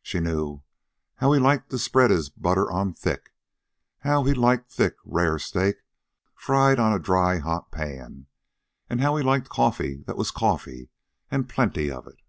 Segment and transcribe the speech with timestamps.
[0.00, 0.62] She knew
[1.16, 3.34] how he liked to spread his butter on thick,
[3.98, 5.82] how he liked thick, rare steak
[6.34, 8.24] fried on a dry hot pan,
[8.88, 10.88] and how he liked coffee that was coffee
[11.30, 12.22] and plenty of it.